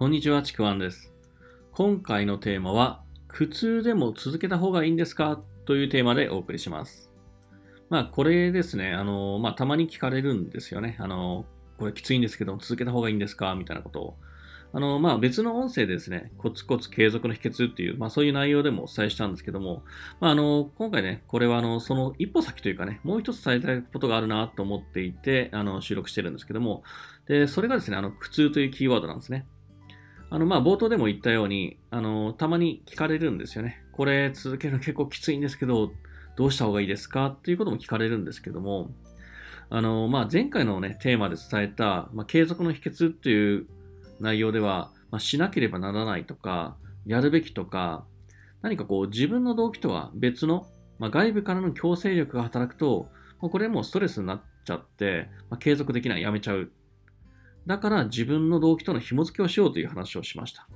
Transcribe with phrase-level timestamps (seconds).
[0.00, 1.12] こんにちは、ちくわんです。
[1.72, 5.42] 今回のテーマは、苦痛でも続けた方がいいんですか？
[5.66, 7.10] というテーマでお送りします。
[7.90, 10.96] まあ、これですね、あの、まあ、たまに聞かれるんですよね。
[11.00, 11.44] あの、
[11.78, 13.54] これきついんですけど、続けた方がいいんですか？
[13.54, 14.16] みたいなことを。
[14.72, 19.82] あの、まあ、別の音声でですね、コツコツ継続の秘訣っていう、まあ、そういう内容でもお伝えしたんですけども、
[20.18, 26.84] まあ、あの、今回ね、これはあの、その一歩先というかね、もう一つ伝えたいことがあるなと思っていて、あの、収録してるんですけども、
[27.26, 29.46] で、それがですね、あの、苦痛というキーワードなんですね。
[30.30, 33.82] あの、まあ、冒頭でも言ったように、あの、たまに聞かれるんですよね。
[33.92, 35.90] これ続けるの結構きついんですけど、
[36.36, 37.26] どうした方がいいですか？
[37.26, 38.92] っていうことも聞かれるんですけども、
[39.68, 43.66] あの、まあ、前回のね、テーマで伝えた、まあ、継続の秘訣っていう
[44.20, 48.04] 内容では、まあ、しなければならないとか、やるべきとか、
[48.62, 50.66] 何かこう自分の動機とは別の、
[50.98, 53.08] まあ、外部からの強制力が働くと、
[53.40, 56.70] これもうストレスになっちゃって、まあ、継続できない、やめちゃう。
[57.70, 60.66] だから自分の動機との紐付けをしようという話をしました。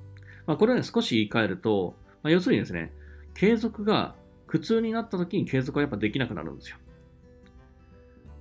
[0.47, 2.93] まあ、これをね、少し言い換えると、まあ、要するにですね、
[3.35, 4.15] 継続が
[4.47, 6.77] 苦痛になった時に継続はやっぱできなくなるんですよ。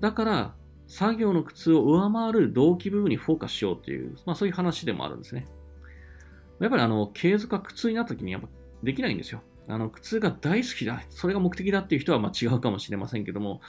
[0.01, 0.55] だから、
[0.85, 5.47] 作業の苦痛を上回る動機部分にフォーカスしようという、まあそういう話でもあるんですね。
[6.59, 8.49] やっぱりあの、継続が苦痛になった時にやっぱ
[8.83, 9.41] できないんですよ。
[9.67, 13.61] あの、苦痛が大好きだ、それが目的だっていう人はま違うかもしれませんけども、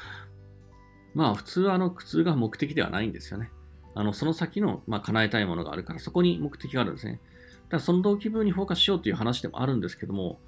[1.15, 3.51] まあ普通はあの苦痛が目的ではないんですよね。
[3.95, 7.21] あの、その先の、まあ、叶えたいものがあるから、そこに目的があるんですね。
[7.65, 10.41] だからその動機分にフォーカスしようという話でもあるんですけども、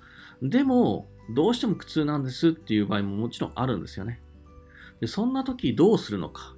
[0.42, 4.20] でも、どうしても苦痛なんですっていう場合ももちろんあるんですよね。
[5.00, 6.54] で、そんな時どうするのか。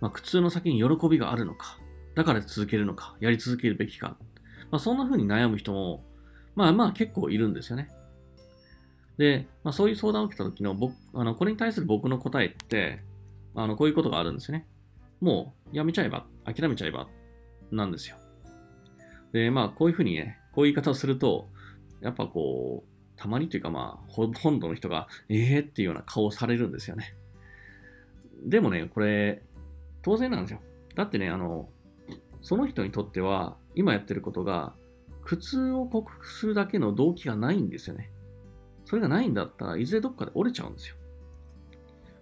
[0.00, 1.78] まあ、苦痛の先に喜びがあるのか。
[2.14, 3.16] だから続けるのか。
[3.20, 4.16] やり続けるべきか。
[4.70, 6.04] まあ、そんな風に悩む人も、
[6.54, 7.88] まあまあ結構いるんですよね。
[9.16, 13.02] で、まあ、そういう相談を受けた時の僕、あの、これに対する僕の答えって、
[13.54, 14.66] あの、こういうことがあるんですよね。
[15.20, 17.08] もうやめちゃえば、諦めちゃえば、
[17.70, 18.16] なんですよ。
[19.32, 21.48] で、まあ、こういうふうにね、こういう言い方をすると、
[22.00, 27.14] やっぱこう、たまにというかまあ、ほとんどの人が、ええー、っていうような顔をされるんですよね。
[28.44, 29.42] でもね、これ、
[30.02, 30.60] 当然なんですよ。
[30.94, 31.68] だってね、あの、
[32.40, 34.74] その人にとっては、今やってることが、
[35.24, 38.10] 苦痛を克服するだけの動機がないんですよね。
[38.84, 40.96] それがないんだったらいずれどっかで折れちゃうんですよ。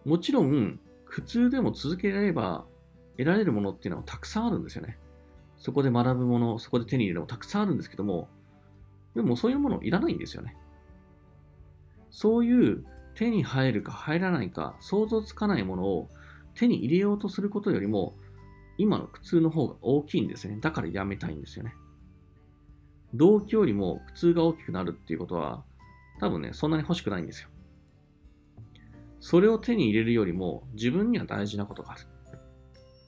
[0.04, 2.66] もちろん、苦痛でも続けられれば
[3.18, 4.98] 得られるものっていうのはたくさんあるんですよね。
[5.58, 8.28] そこで学ぶもの、そこで手に入れるものたくさんあるんですけども、
[9.14, 10.56] でもそういうものいらないんですよね。
[12.10, 12.84] そういう
[13.14, 16.08] 手に入るか入らないか想像つかないものを
[16.54, 18.14] 手に入れようとすることよりも、
[18.78, 20.58] 今の苦痛の方が大きいんですね。
[20.60, 21.74] だからやめたいんですよね。
[23.14, 25.64] 動機よりも苦痛が大きくなるっていうことは、
[26.20, 27.48] 多分ね、そんなに欲しくないんですよ。
[29.20, 32.02] それを手に入れるよりも自分には大事なことがある。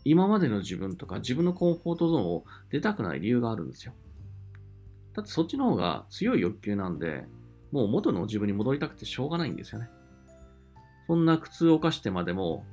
[0.08, 3.92] 今までの自分とか自分のコンフォートゾーンを出たくない理由があるんですよ。
[5.12, 7.26] だってそっちの方が強い欲求なんで、
[7.72, 9.90] もう元の自分に戻りたくてしょうがないんですよね。
[11.06, 12.64] そんな苦痛を犯してまでも、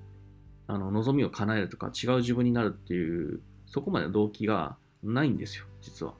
[0.67, 6.13] あの、望みを叶えるとか違う自分になるっていう、そこまでの動機がないんですよ、実は。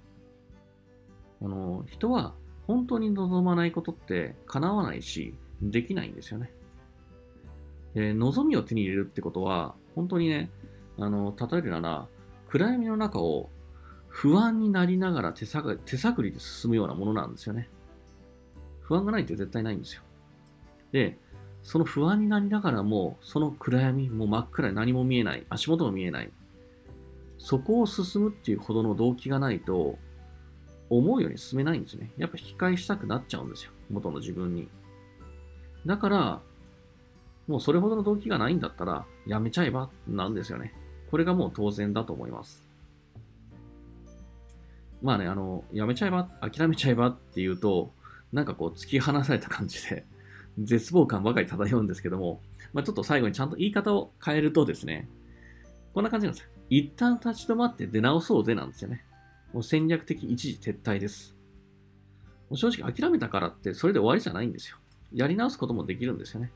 [1.42, 2.36] あの、人は
[2.68, 6.52] 本当に望まないことって叶わないし、できないんですよね。
[7.94, 10.50] で望みを手に入れるってことは、本当にね、
[10.98, 12.08] あの、例えるなら、
[12.48, 13.50] 暗闇の中を
[14.08, 17.70] 不安になりながら手探手探りで進むようなものなんですよね。
[18.82, 20.04] 不安がないって絶対ないんですよ。
[20.92, 21.18] で、
[21.64, 26.32] その不安になりながらも、その暗闇、もう真っ暗で何も見えない、足元も見えない、
[27.38, 29.98] そこを進むっていうほどの動機がないと、
[30.90, 32.12] 思うように進めないんですね。
[32.18, 33.72] やっぱ引き返したくなっちゃうんですよ。
[33.90, 34.70] 元の自分に。
[35.86, 36.42] だから、
[37.48, 40.74] もうそれほどの動機がないんだったら、やめちゃえばなんですよね。
[41.16, 42.62] これがもう当然だと思います。
[45.02, 47.94] まあね、あの、やめちゃえば、諦めちゃえばっていうと、
[48.34, 50.06] なんかこう突き放された感じで、
[50.62, 52.42] 絶望感ばかり漂うんですけども、
[52.74, 55.08] まあちょっと最後にちゃんと言い方を変えるとですね、
[55.94, 56.50] こんな感じなんですよ。
[56.70, 59.06] 一旦立ち止まって出直そうぜなんですよね。
[59.54, 61.34] もう戦略的一時撤退です。
[62.50, 64.76] もう正直諦めたからってそれで終わりじゃないんですよ。
[65.14, 66.52] やり直すこともできるんですよね。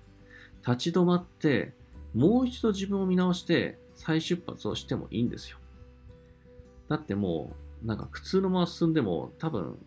[0.68, 1.72] 立ち止まって、
[2.14, 5.57] もう一度自分を見直して再出発をしてもいいんですよ。
[6.88, 7.51] だっても
[7.84, 9.78] う、なんか苦痛のまま進んでも多分、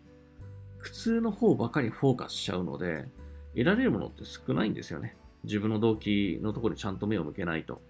[0.77, 3.09] 苦痛の方ばかりフォーカスしちゃうので、
[3.53, 5.17] 得られるものって少ないんですよね。
[5.43, 7.81] 自分の動機のところにちゃんと目を向けないと。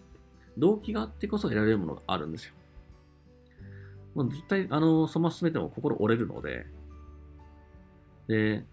[0.58, 2.54] 動機があってこそ得られるものがあるんですよ。
[4.16, 6.66] もう絶対、あの、そのまま進めても心折れるので、
[8.28, 8.64] で、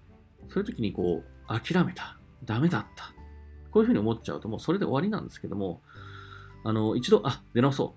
[0.48, 2.16] そういう時にこう、諦めた。
[2.44, 3.12] ダメだった。
[3.72, 5.80] こういうふうに思っちゃうともうそれで終わりなんですけども、
[6.64, 7.94] あの、一度、あ、出直そ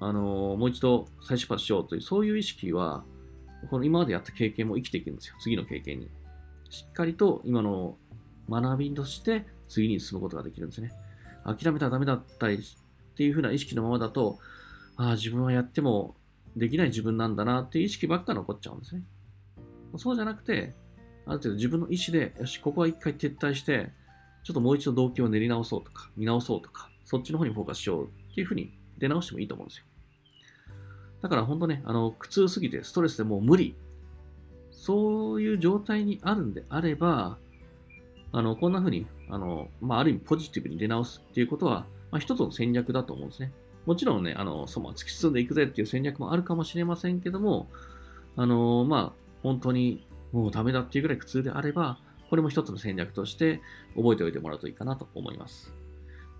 [0.00, 0.04] う。
[0.04, 3.04] あの、もう一度再出発しようという、そういう意識は
[3.70, 5.36] この今までやった経験も生きていくんですよ。
[5.40, 6.10] 次の経験に。
[6.70, 7.96] しっかりと今の
[8.48, 10.92] 学びとして次に進むことができるんですね。
[11.44, 12.60] 諦めたらダメだったりっ
[13.14, 14.38] ていう風な意識のままだと、
[14.96, 16.16] ああ、自分はやっても
[16.56, 19.02] できない自分なんだなっていう意識ばっか残っちゃうんですね。
[19.96, 20.74] そうじゃなくて、
[21.26, 23.92] ある程度自分の意思で、よし、ここは一回撤退して、
[24.42, 29.84] ちょっともう一度動機を練り直そうとか、見直そうとか、そっちの方にフォーカスしようっていう風に出直してもいいと思うんですよ。
[31.22, 33.76] だから本当ね、あの、苦痛すぎてストレスでもう無理。
[34.70, 37.38] そういう状態にあるんであれば、
[38.32, 43.52] あの、こんな風に、あの、まあ、ある意味ポジティブに出直すっていうことは、まあ、一つの戦略だと思うんですね。
[43.86, 47.68] もちろんね、あの、その突き進んでいくぜっていう戦略もあるかもしれませんけども、
[48.36, 49.12] あの、まあ、
[49.42, 51.98] 本当にもうダメだっていうぐらい苦痛であれば、
[52.30, 53.60] これも一つの戦略として
[53.94, 55.74] 覚えておいてもらうといいかなと思います。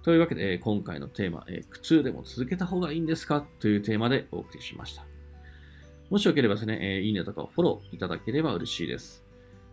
[0.03, 3.47] というわけで、今回のテーマ、苦痛でも続けた方がいいんですか？
[3.61, 5.05] というテーマでお送りしました。
[6.11, 9.25] もしよければですね、いいねとかフォローいただければ嬉しいです。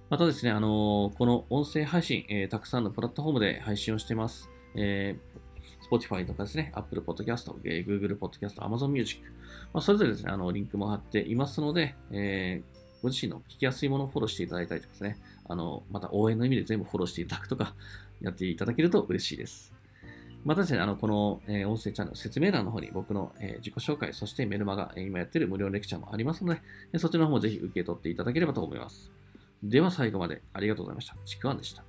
[0.08, 4.52] またですね、あのこの音声配信、えたくさんのプラットフォームで配信をしています。
[4.76, 9.24] えー、Spotify とかですね、Apple Podcast、え Google Podcast、Amazon Music、
[9.74, 15.18] まあ、それぞれですね、あのリンクも貼っていますので、えー、ご自身の聞きやすいものをフォローしていただいたりとかですね、
[15.48, 17.74] あのまた応援の意味で全部フォローしていただくとか、
[18.22, 19.74] やっていただけると嬉しいです。
[20.46, 26.62] またですね、あの、この、えー、音声チャンネル説明欄の方に僕の、えー、自己紹介、そしてメルマガ、え、今やってる無料レクチャーもありますので、
[26.94, 29.12] えそちらの方もぜひ受け取っていただければと思います。
[29.62, 31.16] では最後までありがとうございました。
[31.26, 31.89] ちくわんでした。